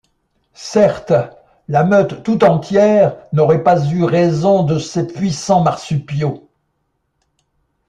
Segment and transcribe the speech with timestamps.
[0.55, 1.13] Certes,
[1.67, 6.49] la meute tout entière n’aurait pas eu raison de ces puissants marsupiaux.